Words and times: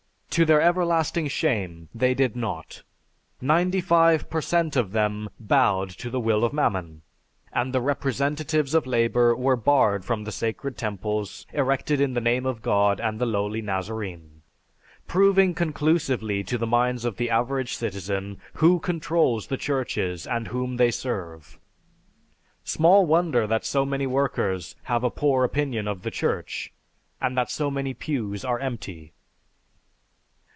To 0.35 0.45
their 0.45 0.61
everlasting 0.61 1.27
shame 1.27 1.89
they 1.93 2.13
did 2.13 2.37
not. 2.37 2.83
Ninety 3.41 3.81
five 3.81 4.29
percent 4.29 4.77
of 4.77 4.93
them 4.93 5.27
bowed 5.41 5.89
to 5.99 6.09
the 6.09 6.21
will 6.21 6.45
of 6.45 6.53
Mammon 6.53 7.01
and 7.51 7.73
the 7.73 7.81
representatives 7.81 8.73
of 8.73 8.87
labor 8.87 9.35
were 9.35 9.57
barred 9.57 10.05
from 10.05 10.23
the 10.23 10.31
sacred 10.31 10.77
temples 10.77 11.45
erected 11.51 11.99
in 11.99 12.13
the 12.13 12.21
name 12.21 12.45
of 12.45 12.61
God 12.61 13.01
and 13.01 13.19
the 13.19 13.25
lowly 13.25 13.61
Nazarene, 13.61 14.41
proving 15.05 15.53
conclusively 15.53 16.45
to 16.45 16.57
the 16.57 16.65
minds 16.65 17.03
of 17.03 17.17
the 17.17 17.29
average 17.29 17.73
citizen 17.75 18.39
who 18.53 18.79
controls 18.79 19.47
the 19.47 19.57
churches 19.57 20.25
and 20.25 20.47
whom 20.47 20.77
they 20.77 20.91
serve. 20.91 21.59
Small 22.63 23.05
wonder 23.05 23.45
that 23.47 23.69
many 23.85 24.07
workers 24.07 24.77
have 24.83 25.03
a 25.03 25.09
poor 25.11 25.43
opinion 25.43 25.89
of 25.89 26.03
the 26.03 26.09
Church, 26.11 26.71
and 27.19 27.37
that 27.37 27.51
so 27.51 27.69
many 27.69 27.93
pews 27.93 28.45
are 28.45 28.59
empty." 28.59 29.11